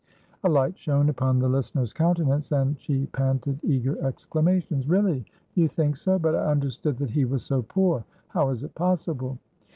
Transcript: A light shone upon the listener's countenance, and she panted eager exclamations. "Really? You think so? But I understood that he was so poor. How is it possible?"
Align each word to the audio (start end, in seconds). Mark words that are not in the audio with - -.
A 0.43 0.49
light 0.49 0.79
shone 0.79 1.09
upon 1.09 1.37
the 1.37 1.47
listener's 1.47 1.93
countenance, 1.93 2.51
and 2.51 2.75
she 2.81 3.05
panted 3.05 3.59
eager 3.61 4.03
exclamations. 4.03 4.87
"Really? 4.89 5.27
You 5.53 5.67
think 5.67 5.95
so? 5.95 6.17
But 6.17 6.33
I 6.33 6.49
understood 6.49 6.97
that 6.97 7.11
he 7.11 7.23
was 7.23 7.43
so 7.43 7.61
poor. 7.61 8.03
How 8.29 8.49
is 8.49 8.63
it 8.63 8.73
possible?" 8.73 9.37